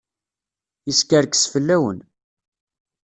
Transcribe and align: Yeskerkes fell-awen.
Yeskerkes 0.87 1.43
fell-awen. 1.51 1.99